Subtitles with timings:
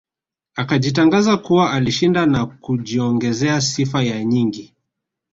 [0.55, 4.73] Akajitangaza kuwa alishinda na kujiongezea sifa ya nyingi